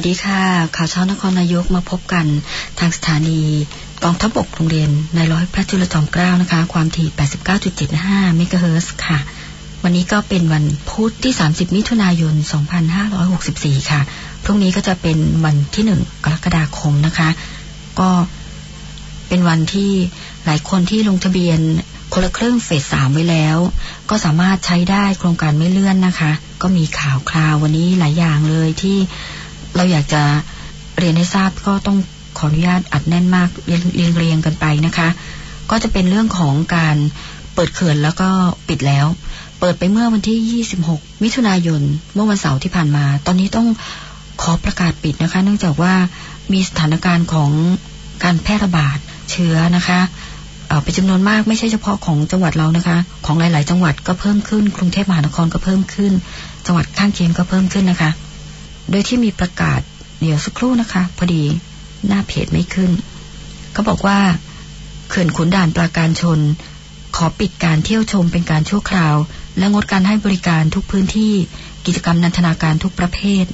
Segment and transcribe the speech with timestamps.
[0.00, 0.42] วัสดีค่ะ
[0.76, 2.26] ข่าวเช้านครนายกมาพบกัน
[2.78, 3.40] ทางสถานี
[4.04, 7.08] กองทัพบกโรงเรียนในร้อยพระจุลจอมเกล้านะคะ ความถี่
[7.72, 9.18] 89.75 เมกะเฮิร์ค่ะ
[9.82, 12.34] วันนี้ก็เป็นวันพุธที่ 30 มิถุนายน
[13.12, 14.00] 2564 ค่ะ
[14.44, 17.28] พรุ่งนี้ก็จะเป็นวันที่ 1 กรกฎาคมนะคะ
[18.00, 18.10] ก็
[19.28, 19.92] เป็นวันที่
[20.44, 21.60] หลายคนที่ลงทะเบียน
[22.12, 23.56] คนละครึ่งเฟสสามไว้แล้ว
[24.10, 28.98] ก็สามารถใช้ได้โครงการไม่เลื่อนนะคะ ก็มีข่าวคราววันนี้หลายอย่างเลยที่
[29.76, 30.22] เราอยากจะ
[30.98, 31.98] เรียนให้ทราบก็ต้อง
[32.38, 35.08] ขออนุญาตอัดแน่นมากเรียงเรียงกันไปนะคะ
[35.70, 36.96] ก็จะเป็นเรื่องของการ
[37.54, 38.28] เปิดเขื่อนแล้วก็
[38.68, 39.06] ปิดแล้ว
[39.60, 41.82] เปิดไปเมื่อวันที่ 26 มิถุนายน
[42.14, 43.68] เมื่อวันเสาร์ที่ผ่านมา ตอนนี้ต้อง
[44.42, 45.94] ขอประกาศปิดนะคะ เนื่องจากว่า
[46.52, 47.50] มีสถานการณ์ของ
[48.24, 48.98] การแพร่ระบาด
[49.30, 50.00] เชื้อนะคะ
[50.82, 52.96] เป็นจำนวนมากไม่ใช่เฉพาะของจังหวัดเรานะคะ
[53.26, 56.12] ของหลาย ๆ จังหวัดก็เพิ่มขึ้น กรุงเทพมหานครก็เพิ่มขึ้น
[56.66, 58.10] จังหวัดข้างเคียงก็เพิ่มขึ้นนะคะ
[58.90, 59.80] โดยที่มีประกาศ
[60.20, 61.44] เดี๋ยวสักครู่นะคะ พอดี
[62.06, 62.90] หน้าเพจไม่ขึ้น
[63.74, 64.20] ก็บอกว่า
[65.08, 66.40] เขื่อนขุนด่านปราการชน
[67.16, 69.16] ขอปิดการเที่ยวชมเป็นการชั่วคราว
[69.58, 71.34] และงดการให้บริการทุกพื้นที่
[71.86, 73.44] กิจกรรมนันทนาการทุกประเภท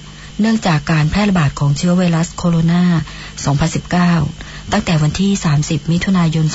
[0.40, 2.82] เนื่องจากการแพร่ระบาดของเชื้อไวรัสโคโรนา
[3.94, 5.30] 2019 ตั้งแต่วันที่
[5.62, 6.46] 30 มิถุนายน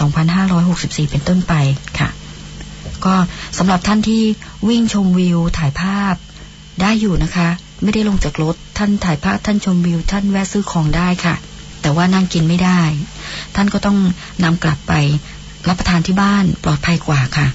[0.52, 1.54] 2564 เป็นต้นไป
[2.00, 2.09] ค่ะ
[3.06, 3.16] ก็
[3.58, 4.24] สำหรับท่านที่
[4.70, 6.16] วิ่งชมวิวถ่ายภาพ
[6.82, 7.50] ได้อยู่นะคะ
[7.84, 11.36] ไม่ได้ลงจากรถ ท่านถ่ายภาพท่านชมวิว ท่านแวะซื้อของได้ค่ะ
[11.82, 12.82] แต่ว่านั่งกินไม่ได้
[13.56, 13.98] ท่านก็ต้อง
[14.44, 14.94] นำกลับไป
[15.68, 17.48] รับประทานที่บ้านปลอดภัยกว่าค่ะ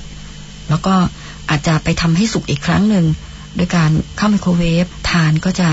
[0.68, 0.94] แล้วก็
[1.50, 3.06] อาจจะไปทำให้สุกอีกครั้งหนึ่ง
[3.56, 5.68] โดยการเข้าไมโครเวฟทานก็จะ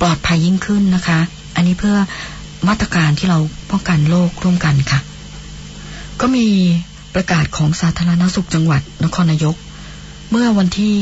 [0.00, 1.20] ปลอดภัยยิ่งขึ้นนะคะ
[1.54, 1.96] อันนี้เพื่อ
[2.68, 3.38] มาตรการที่เรา
[3.70, 5.00] ป้องกันโรคร่วมกันค่ะ
[6.20, 6.46] ก็มี
[7.14, 9.56] ประกาศของสาธารณสุขจังหวัดนครนายก
[10.30, 10.96] เมื่อวันที่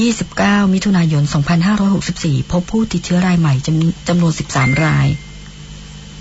[0.00, 1.22] 29 มิถุนายน
[1.86, 3.54] 2564 พบผู้ติดเชื้อรายใหม่
[4.08, 5.06] จำนวน 13 ราย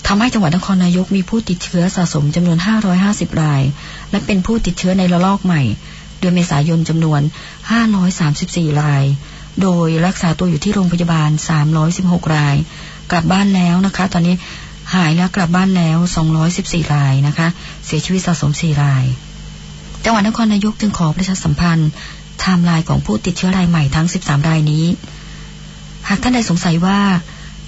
[0.07, 2.57] ทำให้จังหวัดนครนายกมีผู้ติดเชื้อสะสมจำนวน
[2.99, 3.61] 550 ราย
[4.11, 5.61] และเป็นผู้ติดเชื้อในระลอกใหม่
[6.19, 7.21] เดือนเมษายนจำนวน
[8.01, 9.03] 534 ราย
[9.61, 11.29] โดยรักษาตัวอยู่ที่โรงพยาบาล
[11.81, 12.55] 316 ราย
[13.11, 14.35] กลับบ้านแล้วนะคะ ตอนนี้
[14.95, 15.97] หายแล้วกลับบ้านแล้ว
[16.45, 17.47] 214 รายนะคะ
[17.85, 19.05] เสียชีวิตสะสม 4 ราย
[20.03, 21.89] จังหวัดนครนายกจึงขอประชาสัมพันธ์
[22.41, 24.85] ไทม์ไลน์ของผู้ติดเชื้อรายใหม่ทั้ง 13 รายนี้
[26.09, 26.99] หากท่านใดสงสัยว่า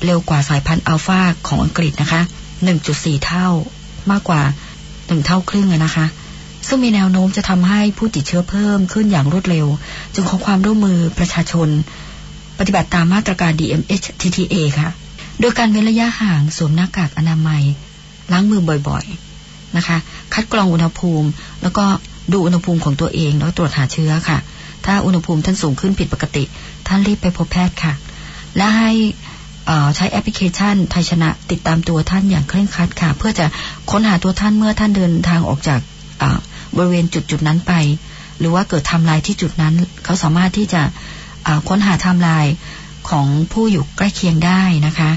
[0.04, 2.20] เร็วกว่าสายพันธุ์อัลฟาของอังกฤษนะคะ
[2.74, 3.48] 1.4 เท่า
[4.10, 4.42] มากกว่า
[4.84, 6.06] 1 เท่าครึ่งนะคะ
[6.68, 9.66] ซึ่งมีแนวโน้มจะทำให้ผู้ติดเชื้อเพิ่มขึ้นอย่างรวดเร็ว
[10.14, 11.68] จึงขอความร่วมมือประชาชน
[12.58, 14.88] ปฏิบัติตามมาตรการ DMHTTA ค่ะ
[15.40, 17.62] โดยการเว้นระยะห่างสวมหน้ากากอนามัย
[18.32, 19.98] ล้างมือบ่อยๆนะคะ
[20.34, 21.28] คัดกรองอุณหภูมิ
[21.62, 21.84] แล้วก็
[22.32, 24.38] ดูอุณหภูมิของตัวเองแล้วตรวจหาเชื้อค่ะ
[24.86, 26.44] ถ้าอุณหภูมิท่านสูงขึ้นผิดปกติ
[26.88, 27.92] ท่านรีบไปพบแพทย์ค่ะ
[28.56, 28.90] และให้
[29.96, 33.46] ใช้แอปพลิเคชันไทยชนะติดตามตัวท่านอย่างเคร่งครัดค่ะ เพื่อจะ
[33.90, 35.80] ค้นหาตัวท่านเมื่อท่านเดินทางออกจาก
[36.76, 37.72] บริเวณจุดจุดนั้นไป
[38.38, 39.74] หรือว่าเกิดทำลายที่จุดนั้น
[40.04, 40.82] เขาสามารถที่จะ
[41.68, 42.46] ค้นหาทำลาย
[43.10, 45.10] ของผู้อยู่ใกล้เคียงได้นะคะ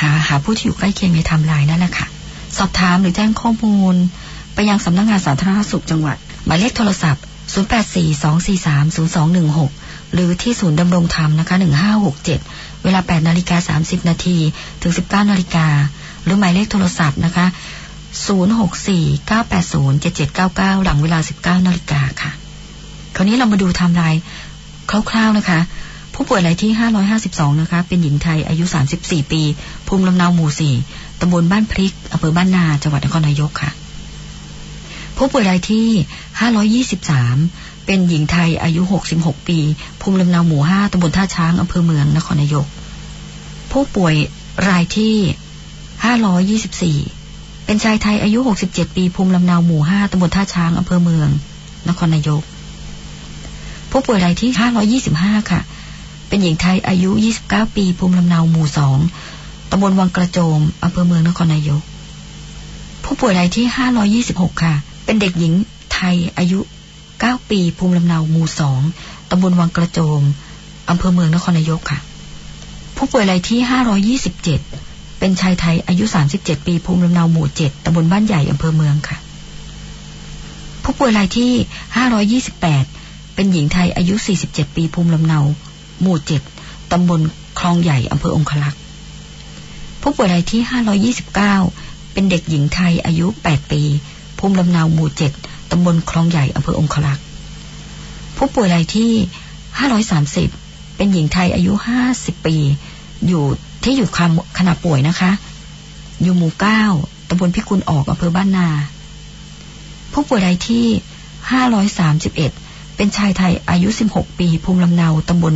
[0.00, 2.06] หาหาผู้ที่อยู่ใกล้เคียงในทำลายนั่นแหละค่ะ
[2.58, 3.94] สอบถามหรือแจ้งข้อมูล
[4.54, 6.16] ไปยังสำนักงงานสาธารณสุขจังหวัด
[6.46, 11.56] หมายเลขโทรศัพท์ 0842430216 หรือที่ศูนย์ดำรงธรรมนะคะ
[12.18, 14.38] 1567 เวลา 8 นาฬิกา 30 นาที
[14.82, 15.66] ถึง 19 นาฬิกา
[16.24, 17.46] หรือหมายเลขโทรศัพท์นะคะ
[18.26, 22.30] 0649807799 หลังเวลา 19นาฬิกาค่ะ
[23.14, 24.22] คราวนี้เรามาดูไทม์ไลน์
[25.10, 25.60] คร่าวๆนะคะ
[26.14, 26.72] ผู้ป่วยรายที่
[27.16, 28.64] 552 นะคะ เป็นหญิงไทยอายุ
[28.98, 29.42] 34 ปี
[29.86, 30.50] ภูมิลำเนาหมู่
[30.86, 33.70] 4ตำบลบ้านพริกอำเภอบ้านนา จังหวัดนครนายกค่ะ
[35.16, 35.88] ผู้ป่วยรายที่
[36.86, 38.82] 523 เป็นหญิงไทยอายุ
[39.14, 39.58] 66 ปี
[40.00, 42.66] ภูมิลำเนาหมู่ 5ตำบลท่าช้างอำเภอเมืองนครนายก
[43.72, 44.14] ผู้ป่วย
[44.68, 45.14] รายที่
[47.04, 47.17] 524
[47.68, 48.38] เป็นชายไทยอายุ
[48.68, 51.28] 67 ปี ภูมิลำเนาหมู่ 5ตำบลท่าช้างอำเภอเมือง
[51.88, 52.42] นครนายก
[53.90, 54.50] ผู้ป่วยรายที่
[55.00, 55.60] 525 ค่ะ
[56.28, 57.10] เป็นหญิงไทยอายุ
[57.44, 58.66] 29 ปี ภูมิลำเนาหมู่
[59.18, 61.82] 2ตำบลวังกระโจมอำเภอเมืองนครนายก
[63.04, 63.66] ผู้ป่วยรายที่
[64.24, 64.74] 526 ค่ะ
[65.04, 65.52] เป็นเด็กหญิง
[65.92, 66.60] ไทยอายุ
[67.06, 68.80] 9 ปี ภูมิลำเนาหมู่สอง
[69.30, 70.22] ตำบลวังกระโจม
[70.90, 71.98] อำเภอเมืองนครนายกค่ะ
[72.96, 73.60] ผู้ป่วยรายที่
[74.20, 74.87] 527
[75.18, 76.04] เป็นชายไทยอายุ
[76.36, 79.16] 37 ปี ภูมิลำเนาหมู่ 7ตำบลบ้านใหญ่อำเภอเมืองค่ะ
[80.82, 84.14] ผู้ป่วยรายที่ 528 เป็นหญิงไทยอายุ
[84.46, 85.40] 47 ปี ภูมิลำเนา
[86.02, 86.16] หมู่
[86.54, 87.20] 7ตำบล
[87.58, 88.80] คลองใหญ่อำเภอองคลักษ์
[90.02, 90.60] ผู้ป่วยรายที่
[91.18, 93.82] 529 เป็นเด็กหญิงไทยอายุ 8 ปี
[94.38, 95.08] ภูมิลำเนาหมู่
[95.40, 97.24] 7ตำบลคลองใหญ่อำเภอองคลักษ์
[98.36, 99.12] ผู้ป่วยรายที่
[100.04, 101.72] 530 เป็นหญิงไทยอายุ
[102.08, 102.56] 50 ปี
[103.26, 103.44] อยู่
[103.82, 104.08] ที่อยู่
[104.58, 105.30] ขณะป่วยนะคะ
[106.22, 106.52] อยู่หมู่
[106.90, 108.68] 9ตำบลพิกุลออกอำเภอบ้านนา
[110.12, 110.86] ผู้ป่วยรายที่
[111.74, 115.54] 531 เป็นชายไทยอายุ 16 ปี ภูมิลำเนาตำบล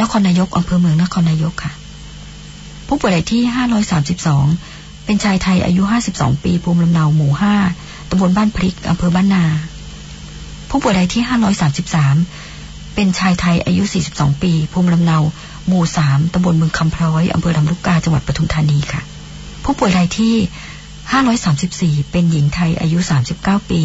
[0.00, 1.72] นครนายกอำเภอเมืองนครนายกค่ะ
[2.86, 3.42] ผู้ป่วยรายที่
[4.42, 5.82] 532 เป็นชายไทยอายุ
[6.14, 7.32] 52 ปี ภูมิลำเนาหมู่
[7.72, 9.44] 5ตำบลบ้านพริกอำเภอบ้านนา
[10.70, 11.22] ผู้ป่วยรายที่
[12.08, 13.82] 533 เป็นชายไทยอายุ
[14.12, 15.18] 42 ปี ภูมิลำเนา
[15.68, 19.02] หมู่3ตำบลเมืองคำพร้อยอำเภอลำลูกกาจังหวัดปทุมธานีค่ะ
[19.64, 20.34] ผู้ป่วยรายที่
[21.98, 22.98] 534 เป็นหญิงไทยอายุ
[23.34, 23.82] 39 ปี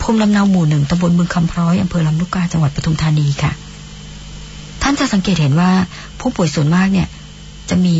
[0.00, 3.52] ภูมิลำเนาหมู่หนึ่งตำบลเมืองคำพร้อยอำเภอลำลูกกาจังหวัดปทุมธานีค่ะ
[4.82, 5.70] ท่านจะสังเกตเห็นว่า
[6.20, 7.08] ผู้ป่วยส่วนมากเนี่ย
[7.70, 7.96] จะมี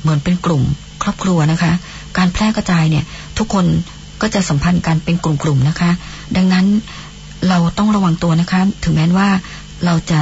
[0.00, 0.62] เหมือนเป็นกลุ่ม
[1.02, 1.72] ครอบครัวนะคะ
[2.16, 3.04] การแพร่กระจายเนี่ย
[3.38, 3.64] ทุกคน
[4.20, 5.90] ก็จะสัมพันธ์กันเป็นกลุ่มๆนะคะ
[6.36, 6.66] ดังนั้น
[7.48, 9.28] เราต้องระวังตัวนะคะ ถึงแม้ว่า
[9.84, 10.20] เราจะ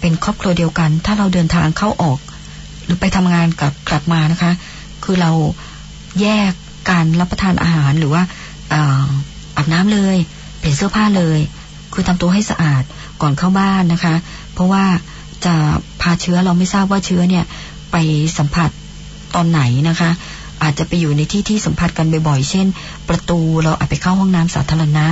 [0.00, 2.18] เป็นครอบครัวเดียวกัน ถ้าเราเดินทางเข้าออก
[2.84, 4.52] หรือไปทำงานกับกลับมานะคะ
[5.04, 5.32] คือเรา
[6.20, 6.52] แยก
[6.90, 8.22] การรับประทานอาหารหรือว่า
[9.56, 10.16] อาบน้ำเลย
[10.58, 11.38] เปลี่ยนเสื้อผ้าเลย
[11.92, 12.82] คือทำตัวให้สะอาด
[13.22, 14.14] ก่อนเข้าบ้านนะคะ
[14.54, 14.84] เพราะว่า
[15.44, 15.54] จะ
[16.00, 17.44] พาเชื้อเราไม่ทราบว่าเชื้อเนี่ย
[17.92, 17.96] ไป
[18.38, 18.70] สัมผัส
[19.34, 20.10] ตอนไหนนะคะ
[20.62, 22.66] อาจจะไปอยู่ในที่ที่สัมผัสกันบ่อยๆ เช่น
[23.08, 25.06] ประตูเราอาจไปเข้าห้องน้ำสาธารณะ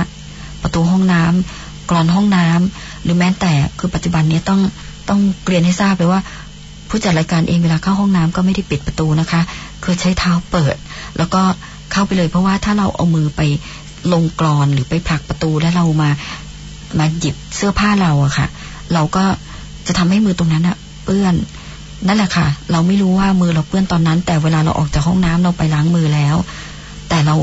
[0.63, 4.61] ประตูห้องน้ำกรอนห้องน้ำ หรือแม้แต่คือปัจจุบันนี้ต้อง
[5.09, 6.21] ต้องเรียนให้ทราบเลยว่า
[6.89, 9.41] ผู้จัดรายการเองเวลาเข้าห้องน้ำก็ไม่ได้ปิดประตูนะคะ
[9.83, 10.75] คือใช้เท้าเปิด
[11.17, 11.41] แล้วก็
[11.91, 13.41] เข้าไปเลยเพราะว่าถ้าเราเอามือไป
[14.13, 16.09] ลงกรอนหรือไปผลักประตูแล้วเรามา
[16.99, 18.47] มาหยิบเสื้อผ้าเราอะค่ะ
[18.93, 19.23] เราก็
[19.87, 21.35] จะทำให้มือตรงนั้นอะเปื้อน
[22.07, 26.35] นั่นแหละค่ะ เราไม่รู้ว่ามือเราเปื้อนตอนนั้น แต่เวลาเราออกจากห้องน้ำเราไปล้างมือแล้ว
[27.09, 27.35] แต่เรา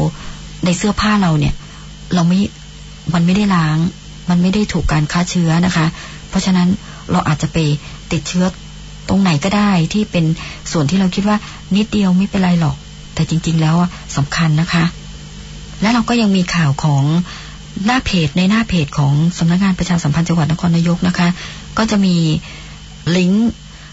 [0.65, 1.55] ในเสื้อผ้าเราเนี่ย
[2.15, 2.41] เราไม่
[3.15, 3.77] มันไม่ได้ล้าง
[4.29, 5.87] มันไม่ได้ถูกการฆ่าเชื้อนะคะ
[6.31, 6.69] เพราะฉะนั้น
[7.13, 7.59] เราอาจจะไป
[8.13, 8.45] ติดเชื้อ
[9.09, 10.25] ตรงไหนก็ได้ที่เป็น
[10.73, 11.37] ส่วนที่เราคิดว่า
[11.77, 12.77] นิดเดียวไม่เป็นไรหรอก
[13.15, 13.77] แต่จริง ๆ แล้ว
[14.17, 14.85] สำคัญนะคะ
[15.81, 17.05] และเราก็ยังมีข่าวของ
[17.87, 21.29] หน้าเพจในหน้าเพจของสำนักงานประชาสัมพันธ์จังหวัดนครนายกนะคะ
[21.79, 22.17] ก็จะมี
[23.17, 23.51] ลิงก์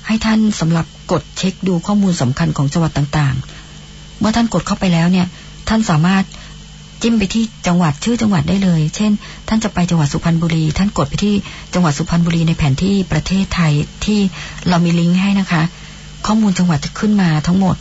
[0.08, 5.28] ให้ท่านสำหรับกดเช็คดูข้อมูลสำคัญของจังหวัดต่างๆ เมื่อท่านกดเข้าไปแล้วเนี่ย
[5.70, 6.24] ท่านสามารถ
[7.02, 9.12] จิ้มไปที่จังหวัดชื่อจังหวัดได้เลย เช่น
[9.48, 11.36] ท่านจะไปจังหวัดสุพรรณบุรี ท่านกดไปที่
[11.74, 13.74] จังหวัดสุพรรณบุรีในแผนที่ประเทศไทย
[14.06, 14.20] ที่
[14.70, 15.62] เรามีลิงก์ให้นะคะ
[16.26, 17.76] ข้อมูลจังหวัดจะขึ้นมาทั้งหมด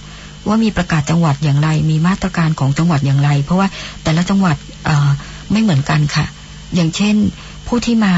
[0.49, 3.69] ว่ามีประกาศจังหวัดอย่างไร มีมาตรการของจังหวัดอย่างไร เพราะว่า
[4.03, 4.57] แต่ละจังหวัด
[5.53, 6.25] ไม่เหมือนกันค่ะ
[6.75, 7.15] อย่างเช่น
[7.67, 8.15] ผู้ที่มา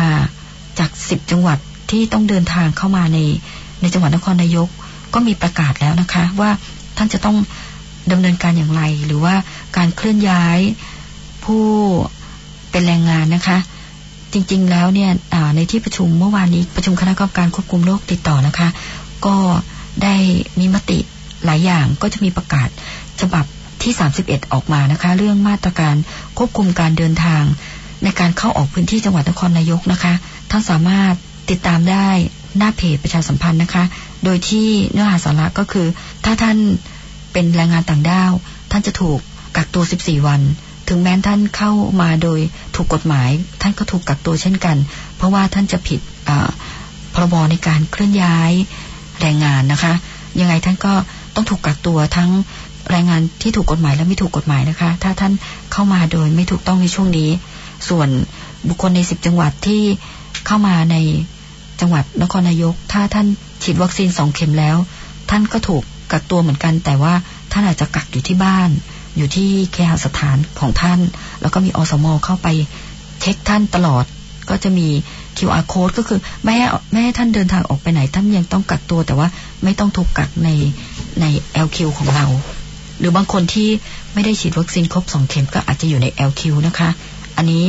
[0.78, 1.58] จากสิบจังหวัด
[1.90, 3.18] ที่ต้องเดินทางเข้ามาใน
[3.80, 4.68] ในจังหวัดนครนายก
[5.14, 6.50] ก็มีประกาศแล้วนะคะ ว่า
[6.96, 7.36] ท่านจะต้อง
[8.12, 9.34] ดำเนินการอย่างไร หรือว่า
[9.76, 10.58] การเคลื่อนย้าย
[11.44, 11.64] ผู้
[12.70, 13.58] เป็นแรงงานนะคะ
[14.32, 15.10] จริง ๆ แล้วเนี่ย
[15.56, 18.68] ในที่ประชุมเมื่อวานนี้ประชุมคณะกรรมการควบคุมโรคติดต่อนะคะ
[19.26, 19.36] ก็
[20.02, 20.14] ได้
[20.58, 20.98] มีมติ
[21.44, 22.68] หลายอย่างก็จะมีประกาศ
[23.20, 23.44] ฉบับ
[23.82, 23.92] ที่
[24.22, 25.94] 31 ออกมานะคะ เรื่องมาตรการ
[26.38, 27.42] ควบคุมการเดินทาง
[28.04, 30.12] ในการเข้าออกพื้นที่จังหวัดนครนายกนะคะ
[30.50, 31.14] ท่านสามารถ
[31.50, 32.08] ติดตามได้
[32.58, 33.84] หน้าเพจประชาสัมพันธ์นะคะ
[34.24, 35.86] โดยที่เนื้อหาสาระก็คือ
[36.24, 36.56] ถ้าท่าน
[37.32, 38.32] เป็นแรงงานต่างด้าว
[38.70, 39.18] ท่านจะถูก
[39.56, 40.40] กักตัว 14 วัน
[40.90, 42.40] ถึงแม้ท่านเข้ามาโดย
[42.76, 43.30] ถูกกฎหมาย
[43.62, 44.76] ท่านก็ถูกกักตัวเช่นกัน
[45.16, 46.00] เพราะว่าท่านจะผิด
[47.14, 48.52] พรบในการเคลื่อนย้าย
[49.20, 49.92] แรงงานนะคะ
[50.40, 50.92] ยังไงท่านก็
[51.34, 52.30] ต้องถูกกักตัวทั้ง
[52.90, 55.32] แรงงานที่ถูกกฎหมายและไม่ถูกกฎหมายนะคะ ถ้าท่าน
[55.72, 57.30] เข้ามาโดยไม่ถูกต้องในช่วงนี้
[57.88, 58.08] ส่วน
[58.68, 59.82] บุคคลในสิบจังหวัดที่
[60.46, 60.96] เข้ามาใน
[61.80, 63.26] จังหวัดนครนายก ถ้าท่าน
[63.62, 64.76] ฉีดวัคซีนสองเข็มแล้ว
[65.30, 65.82] ท่านก็ถูก
[66.12, 67.14] กักตัวเหมือนกัน แต่ว่า
[67.52, 68.70] ท่านอาจจะกักอยู่ที่บ้าน
[69.16, 71.00] อยู่ที่เคหสถานของท่าน
[71.40, 72.48] แล้วก็มีอสมเข้าไป
[73.20, 74.04] เช็คท่านตลอด
[74.48, 74.88] ก็จะมี
[75.38, 79.28] QR code ก็คือไม่ให้ไม่ให้ท่านเดินทางออกไปไหน ท่านยังต้องกักตัว แต่ว่า
[79.64, 80.48] ไม่ต้องถูกกักใน
[81.20, 81.24] ใน
[81.66, 82.26] LQ ของเรา
[82.98, 83.68] หรือบางคนที่
[84.14, 86.88] ไม่ได้ฉีดวัคซีนครบสองเข็มก็อาจจะอยู่ใน LQ นะคะ
[87.36, 87.64] อันนี้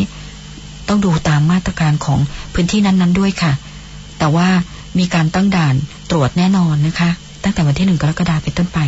[0.88, 2.19] ต้องดูตามมาตรการของ
[2.53, 3.53] พื้นที่นั้น ๆด้วยค่ะ
[4.19, 4.48] แต่ว่า
[5.00, 5.75] มีการตั้งด่าน
[6.12, 7.10] ตรวจแน่นอนนะคะ
[7.43, 8.79] ตั้งแต่วันที่หนึ่งกรกฎาคมเป็นต้นไป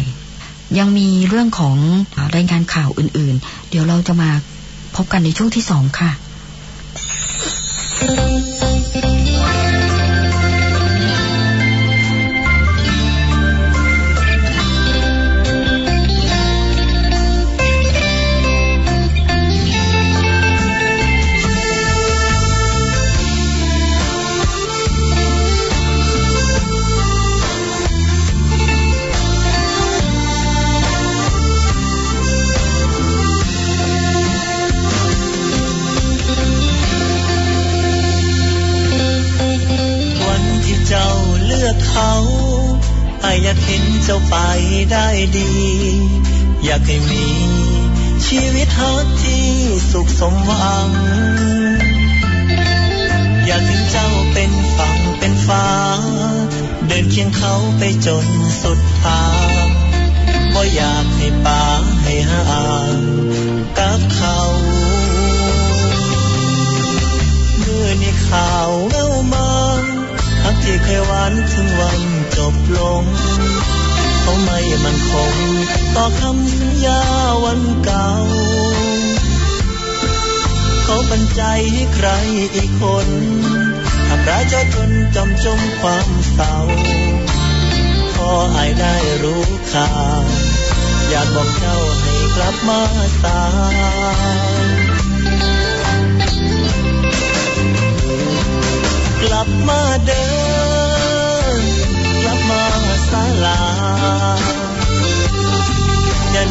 [0.80, 1.78] ยังมีเรื่องของ
[2.36, 4.30] รายงานข่าวอื่น ๆ เดี๋ยวเราจะมา
[4.96, 6.12] พบกันในช่วงที่สองค่ะ
[46.84, 47.28] อยากให้มี
[48.28, 49.50] ชีวิตฮักที่
[49.92, 50.90] สุขสมหวัง
[53.46, 55.68] อยากให้เจ้าเป็นฝั่งเป็นฟ้า
[56.88, 58.28] เดินเคียงเขาไปจน
[58.62, 59.26] สุดทา
[59.66, 59.68] ง
[60.54, 61.64] บ่อยากให้ป่า
[62.04, 62.48] ให้ห่า
[62.96, 62.98] ง
[63.80, 64.40] กับเขา
[67.60, 69.50] เมื่อนี้ข่าวเล่ามา
[70.44, 72.02] ฮักที่เคยหวานถึงวัน
[72.38, 73.04] จบลง
[74.26, 75.36] เขาไม่มันคง
[75.96, 77.02] ต่อคำสัญญา
[77.44, 78.10] วันเก่า
[80.84, 81.42] เขาบันใจ
[81.74, 82.08] ให้ใคร
[82.56, 83.08] อีกคน
[84.08, 86.56] ทำร้ายเจ้าจนจำจมความเศร้า
[88.16, 90.24] ขอให้ได้รู้ข่าว
[91.10, 92.82] อยากบอกเจ้าให้กลับมา
[93.26, 93.44] ตา
[99.22, 100.33] กลับมาเดิน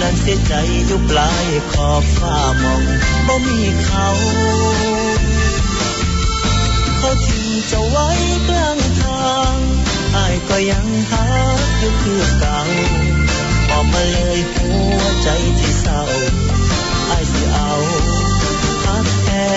[0.02, 0.54] นั้นเสียใจ
[0.86, 2.82] อยู่ปลายขอบฟ้ามอง
[3.26, 4.08] บ่มีเขา
[6.98, 8.08] เขาทิ้งจะไว้
[8.48, 9.54] กลางทาง
[10.16, 11.24] อายก็ยังหา
[11.78, 12.60] อยู่คือเก่า
[13.70, 15.28] ออกมาเลยหัวใจ
[15.58, 16.00] ที่เศร้า
[17.10, 17.72] อายสิเอา
[18.84, 19.48] พักแท้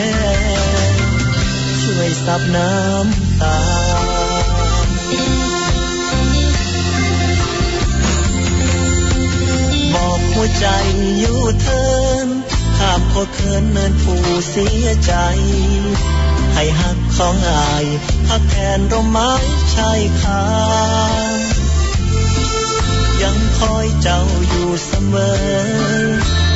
[1.83, 3.57] ช่วยซับน้ำตา
[10.67, 10.77] ใจ
[11.19, 11.86] อยู่เทิ
[12.25, 12.27] น
[12.77, 15.13] ข้ามโคเคินเนินผู้เสียใจ
[16.53, 17.86] ให้หักของอาย
[18.29, 19.31] หักแทนร่มไม้
[19.75, 20.43] ชายคา
[23.22, 25.38] ยังคอยเจ้าอยู่เสมอ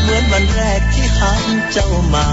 [0.01, 2.27] เหมือนวันแรกที่หักเจ้ามา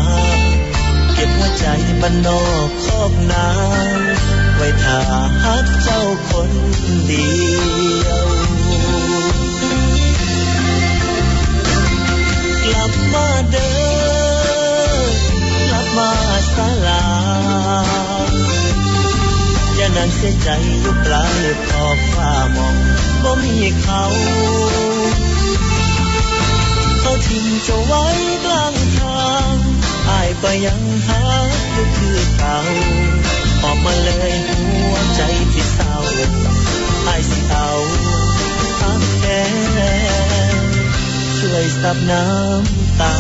[1.15, 1.67] เก็บหัวใจ
[2.03, 3.49] บันนอกคอบนา
[4.57, 5.01] ไว้ถ้า
[5.45, 6.51] หักเจ้าคน
[7.07, 7.31] เดี
[8.07, 8.36] ยว
[13.17, 13.71] มาเดิ
[15.09, 15.15] น
[15.71, 16.11] กลับมา
[16.55, 17.05] ศาลา
[19.77, 20.49] อย่านั้นเสียใจ
[20.81, 22.75] อยู่ปลายขอบฟ้ามอง
[23.23, 24.03] บ่มีเขา
[27.01, 28.05] เขาทิ้งจะไว้
[28.45, 29.55] กลางทาง
[30.09, 31.23] อายก็ยังหา
[31.73, 32.59] อยู่คือเก่า
[33.63, 34.61] ออกมาเลยหั
[34.93, 35.21] วใจ
[35.53, 35.95] ที่เศร้า
[37.07, 37.69] อายสิเอา
[38.81, 39.43] ทักแค่
[41.39, 43.15] ช่วยซับน้ำ ตา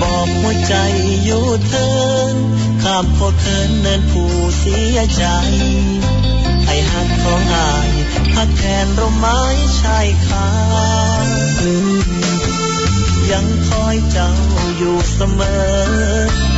[0.00, 0.74] บอกหัวใจ
[1.24, 1.90] อยู่เทิ
[2.32, 2.34] น
[2.82, 5.24] ข้ามพวกเคินเนินผู้เสียใจ
[6.64, 7.90] ให้หักของอาย
[8.34, 9.40] พักแทนร่มไม้
[9.80, 10.48] ชายคา
[13.32, 14.30] ยังคอยเจ้า
[14.76, 15.64] อยู่เสมอ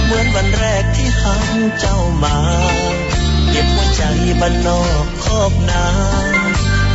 [0.05, 1.47] เหมือนวันแรกที่หัก
[1.81, 2.39] เจ้ามา
[3.51, 4.03] เก็บหัวใจ
[4.41, 5.85] บ้านนอกคอบนา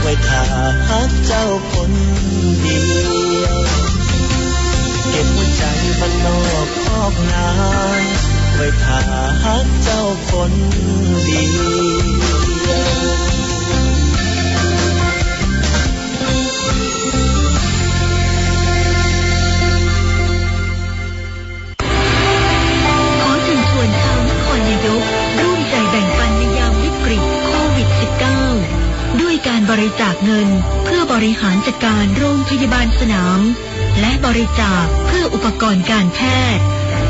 [0.08, 0.42] ว้ถ้า
[0.90, 1.92] หักเจ้าคน
[2.62, 2.82] เดี
[3.44, 3.58] ยว
[5.10, 5.64] เก็บหัวใจ
[6.00, 7.48] บ้านนอกคอกนา
[8.56, 9.00] ไว้ถ้า
[9.44, 10.54] หักเจ้าคน
[11.24, 11.58] เดีย
[12.46, 12.47] ว
[30.38, 30.50] งิน
[30.86, 33.40] เพื่อบริหารจัดการโรงพยาบาลสนาม
[34.00, 36.20] และบริจาคเพื่ออุปกรณ์การแพ
[36.56, 36.64] ทย์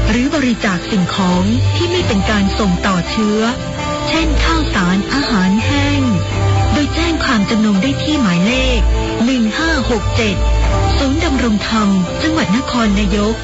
[0.10, 1.44] หรือบริจาคสิ่งของ
[1.76, 3.42] ที่ไม่เป็นการส่งต่อเชื้อ
[4.10, 6.02] เช่นข้าวสารอาหารแห้ง
[6.74, 8.80] โดยแจ้งความจำนงได้ที่หมายเลข
[9.70, 11.90] 1567 ศูนย์ดำรงธรรม
[12.24, 13.36] จังหวัดนครนายก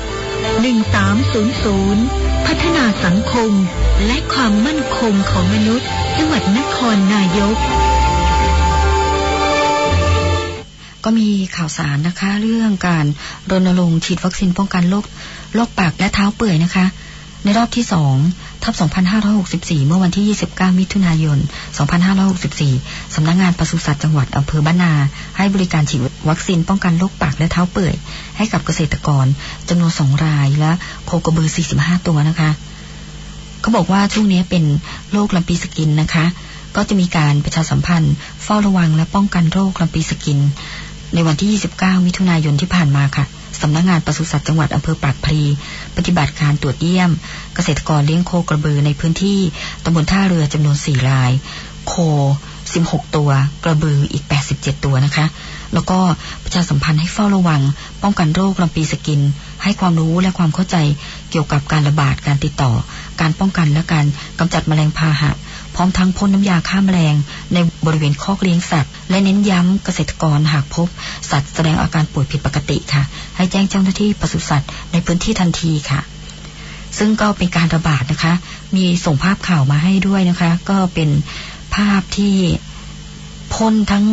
[0.83, 3.51] 1300 พัฒนาสังคม
[4.05, 5.87] และความมั่นคงของมนุษย์
[6.17, 7.57] จังหวัดนครนายก
[11.03, 13.05] ก็มีข่าวสารนะคะ เรื่องการ
[13.51, 15.05] รณรงค์ฉีดวัคซีนป้องกันโรค
[15.55, 16.85] โรคปากและเท้าเปื่อยนะคะ
[17.43, 18.15] ในรอบที่สอง
[18.63, 18.73] ทับ
[19.29, 21.37] 2564 เมื่อวันที่ 29 มิถุนายน
[22.25, 24.93] 2564 สำนักงงานปศุสัตว์จังหวัดอำเภอบ้านนา
[25.37, 27.93] ให้บริการฉีดวัคซีนป้องกันโรคปากและเท้าเปื่อย
[28.37, 29.25] ให้กับเกษตรกร
[29.69, 30.71] จำนวนสองรายและ
[31.05, 32.49] โคกระบือ 45 ตัวนะคะ
[33.61, 34.63] เขาบอกว่าช่วงนี้เป็น
[35.11, 36.25] โรคลัมปีสกินนะคะ
[36.75, 40.39] ก็จะมีการประชาสัมพันธ์ เฝ้าระวังและป้องกันโรคลัมปีสกิน
[41.13, 43.25] ในวันที่ 29 มิถุนายนที่ผ่านมาค่ะ
[43.61, 45.41] สำนักงานปศุสัตว์จังหวัดอำเภอปากพลี
[45.97, 47.11] ปฏิบัติการตรวจเยี่ยม
[47.55, 49.39] เกษตรกรเลี้ยงโคกระบือในพื้นที่
[49.83, 51.31] ตำบลท่าเรือจำนวน 4 ราย
[51.87, 51.93] โค
[52.55, 53.29] 16 ตัว
[53.63, 55.25] กระบืออีก 87 ตัวนะคะ
[55.73, 55.99] แล้วก็
[56.43, 57.61] ประชาสัมพันธ์ให้เฝ้าระวัง
[58.03, 59.21] ป้องกันโรคลำปีสกิน
[59.63, 60.77] ให้ความรู้และความเข้าใจ
[61.31, 62.71] เกี่ยวกับการระบาดการติดต่อ
[63.21, 64.05] การป้องกันและการ
[64.39, 65.31] กำจัดแมลงพาหะ
[65.75, 67.15] พร้อมทั้งพ่นน้ำยาฆ่าแมลง
[67.53, 70.87] ในบริเวณคอกเลี้ยงสัตว์ และเน้นย้ำเกษตรกรหากพบ
[71.31, 73.03] สัตว์แสดงอาการป่วยผิดปกติค่ะ
[73.37, 76.01] ให้แจ้งเจ้าหน้าที่ปศุสัตว์ในพื้นที่ทันทีค่ะ
[76.97, 78.33] ซึ่งก็เป็นการระบาดนะคะ
[78.75, 81.09] มีส่งภาพข่าวมาให้ด้วยนะคะ ก็เป็น
[81.75, 82.35] ภาพที่
[83.53, 84.05] พ่นทั้ง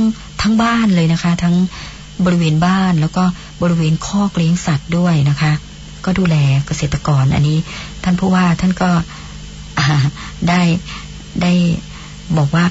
[0.42, 1.54] ทั้งบ้านเลยนะคะ ทั้ง
[2.24, 3.24] บริเวณบ้านแล้วก็
[3.62, 5.52] บริเวณคอกเลี้ยงสัตว์ด้วยนะคะ
[6.04, 7.58] ก็ดูแลเกษตรกรอันนี้
[8.04, 8.90] ท่านผู้ว่าท่านก็
[10.48, 10.62] ได้
[11.42, 11.52] ได้
[12.38, 12.64] บอกว่า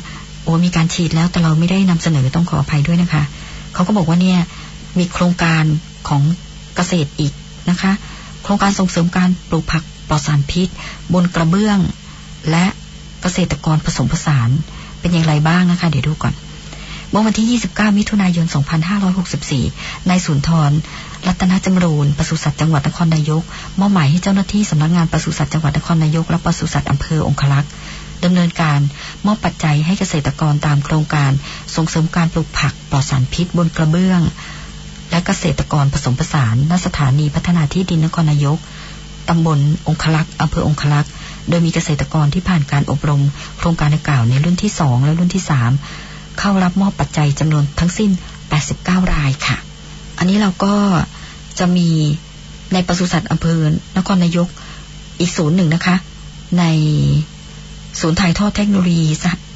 [0.50, 3.24] อ้มีการฉีดแล้วแต่เราไม่ได้นำเสนอต้องขออภัยด้วยนะคะ
[3.74, 4.40] เขาก็บอกว่าเนี่ย
[5.00, 5.64] มีโครงการ
[6.10, 6.22] ของ
[6.76, 7.34] เกษตรอีก
[7.70, 7.92] นะคะ
[8.44, 10.68] โครงการส่งเสริมการปลูกผักปลอดสารพิษ
[11.14, 11.80] บนกระเบื้อง
[12.52, 12.66] และ
[13.22, 14.50] เกษตรกรผสมผสาน
[15.00, 16.34] เป็นอย่างไรบ้างนะคะ เดี๋ยวดูก่อน
[17.12, 18.46] เมื่อวันที่ 29 มิถุนายน
[19.28, 20.72] 2564 นายสุนทร
[21.28, 23.44] รัตนจำรูนปศุสัตว์จังหวัดนครนายก
[23.80, 27.72] มอบหมายให้เจ้าหน้าที่สำนักงานปศุสัตว์จังหวัดนครนายก และปศุสัตว์อำเภอองคลักษ์
[28.24, 28.80] ดำเนินการ
[29.26, 31.32] มอบปัจจัยให้เกษตรกรตามโครงการ
[31.76, 34.22] ส่งเสริมการปลูกผักปลอดสารพิษบนกระเบื้อง
[35.12, 38.58] และเกษตรกรผสมผสานณสถานีพัฒนาที่ดินนครนายก
[39.30, 41.12] ตำบลองคลักษ์อำเภอองคลักษ์
[41.50, 43.24] โดยมีเกษตรกรที่ผ่านการอบรม
[43.58, 45.72] โครงการดังกล่าวในรุ่นที่สองและรุ่นที่สาม
[46.40, 48.12] เข้ารับมอบปัจจัยจำนวนทั้งสิ้น
[48.62, 49.58] 89 รายค่ะ
[50.18, 50.74] อันนี้เราก็
[51.60, 51.90] จะมี
[52.74, 53.60] ในปศุสัตว์อำเภอ
[53.98, 54.48] นครนายก
[55.20, 55.96] อีกศูนย์หนึ่งนะคะ
[56.60, 56.64] ใน
[58.00, 59.08] ศูนย์ถ่ายทอดเทคโนโลยี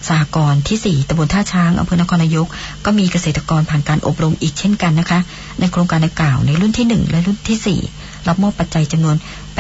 [0.10, 2.48] สหกรณ์ที่ 4ตำบลท่าช้างอำเภอนครนายก
[2.86, 5.20] ก็มีเกษตรกรผ่านการอบรมอีกเช่นกันนะคะ
[5.60, 9.16] ในโครงการดังกล่าวในรุ่นที่ 1 และรุ่นที่ 4 รับมอบปัจจัยจำนวน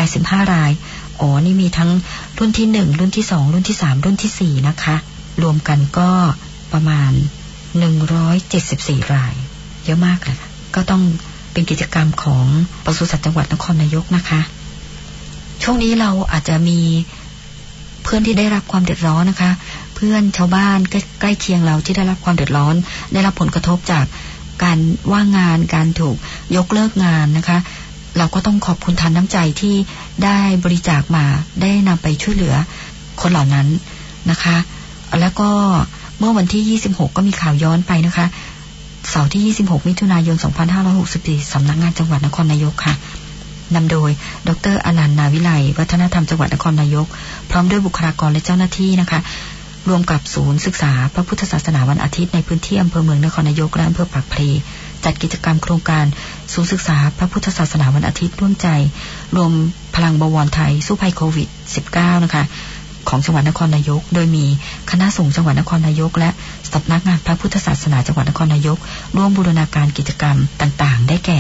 [0.05, 0.71] 85 ราย
[1.21, 1.89] อ๋อ นี่มีทั้ง
[2.39, 4.95] รุ่นที่ 1 รุ่นที่ 2 รุ่นที่ 3 รุ่นที่ 4 นะคะ
[5.43, 6.09] รวมกันก็
[6.73, 7.11] ประมาณ
[8.31, 9.33] 174 ราย
[9.85, 10.37] เยอะมากเลย
[10.75, 11.03] ก็ต้อง
[11.53, 12.45] เป็นกิจกรรมของ
[12.85, 14.41] ปศุสัตว์จังหวัดนครนายกนะคะ
[15.63, 16.79] ช่วงนี้เราอาจจะมี
[18.03, 19.51] เพื่อนที่ได้รับความเดือดร้อนนะคะ
[19.95, 20.77] เพื่อนชาวบ้าน
[21.19, 22.75] ใกล้เคียงเราที่ได้รับความเดือดร้อน
[23.13, 24.05] ได้รับผลกระทบจาก
[24.63, 24.77] การ
[25.11, 26.15] ว่างงานการถูก
[26.55, 27.57] ยกเลิกงานนะคะ
[28.17, 29.75] เราก็ต้องขอบคุณทานน้ำใจที่
[30.23, 31.25] ได้บริจาคมา
[31.61, 32.55] ได้นำไปช่วยเหลือ
[33.21, 33.67] คนเหล่านั้น
[34.31, 34.57] นะคะ
[35.19, 35.49] แล้วก็
[36.19, 38.25] เมื่อวันที่ 26 ก็มีข่าวย้อนไปนะคะ
[39.09, 40.37] เสาร์ที่ 26 มิถุนายน
[40.93, 42.93] 2564สำนักงงานจังหวัดนครนายกค่ะ
[43.75, 44.09] นำโดย
[44.47, 47.07] ดรอนันต์นาวิไลวัฒนธรรมจังหวัดนครนายก
[47.49, 49.19] พร้อมด้วยบุคลากรและเจ้าหน้าที่นะคะ
[49.89, 54.49] รวมกับศูนย์ศึกษา พระพุทธศาสนาวันอาทิตย์ในพื้นที่อำเภอเมืองนครนายกและอำเภอปากพลี
[55.05, 56.05] จัดกิจกรรมโครงการ
[56.53, 58.67] ศูนย์ศึกษา พระพุทธศาสนาวันอาทิตย์ร่วมใจ
[59.35, 59.51] รวม
[59.95, 61.47] พลังบวรไทยสู้ภัยโควิด
[61.85, 62.43] -19 นะคะ
[63.09, 64.45] ของจังหวัดนครนายก โดยมี
[64.91, 66.29] คณะสงฆ์จังหวัดนครนายก และ
[66.73, 68.77] สำนักงานพระพุทธศาสนาจังหวัดนครนายก
[69.15, 71.39] ร่วมบูรณาการกิจกรรมต่างๆ ได้แก่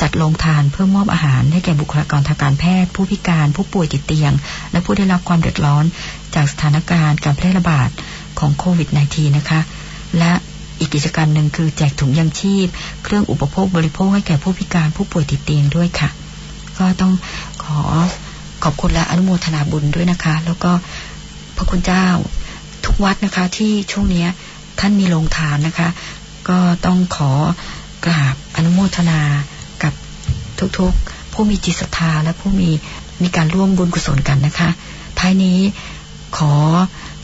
[0.00, 4.32] จัดโรงทานเพื่อมอบอาหารให้แก่บุคลากรทางการแพทย์ ผู้พิการ ผู้ป่วยติดเตียง
[4.72, 5.84] และผู้ได้รับความเดือดร้อน
[6.34, 7.88] จากสถานการณ์การแพร่ระบาด
[8.38, 9.60] ของโควิด -19 นะคะ
[10.18, 10.32] และ
[10.78, 12.66] อีกกิจกรรมหนึ่งคือแจกถุงยังชีพ
[13.04, 16.08] เครื่องอุปโภคบริโภคให้แก่ผู้พิการผู้ป่วยติดเตียงด้วยค่ะ
[16.78, 17.12] ก็ต้อง
[17.64, 17.80] ขอ
[18.64, 20.72] ขอบคุณและอนุโมทนาบุญด้วยนะคะ แล้วก็
[21.56, 22.06] พระคุณเจ้า
[22.84, 24.26] ทุกวัดนะคะที่ช่วงนี้
[24.80, 25.88] ท่านมีโรงทานนะคะ
[26.48, 27.32] ก็ต้องขอ
[28.04, 29.20] กราบอนุโมทนา
[30.78, 32.70] ทุกๆ ผู้มีจิตศรัทธาและผู้มี
[33.22, 34.70] มีการร่วมบุญกุศลกันนะคะ
[35.18, 35.58] ท้ายนี้
[36.36, 36.52] ขอ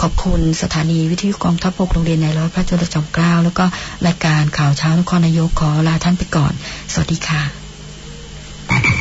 [0.02, 3.64] ขอบคุณสถานีวิทยุกองทัพบกโรงเรียนในร้อยพระจุลจอมเกล้าแล้วก็
[4.06, 6.52] รายการข่าวเช้านครนายกขอลาท่านไปก่อน
[6.92, 8.95] สวัสดีค่ะ